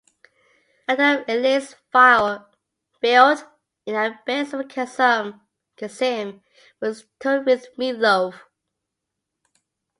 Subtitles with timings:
[0.87, 2.41] Atom Ellis filled
[3.85, 5.41] in at bass when Kasim
[6.81, 8.33] was touring with Meat Loaf.